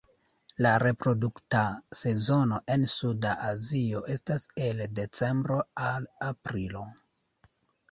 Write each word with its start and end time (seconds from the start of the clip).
La 0.65 0.69
reprodukta 0.83 1.61
sezono 1.99 2.57
en 2.77 2.87
Suda 2.95 3.35
Azio 3.51 4.03
estas 4.15 4.49
el 4.71 4.83
decembro 5.03 5.61
al 5.93 6.11
aprilo. 6.33 6.87